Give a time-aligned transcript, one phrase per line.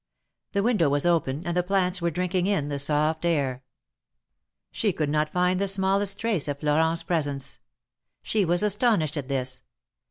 [0.53, 3.61] The window was open, and the plants were drinking in the soft air.
[4.71, 7.59] She could find not the smallest trace of Florent^s presence.
[8.23, 9.61] She was astonished at this.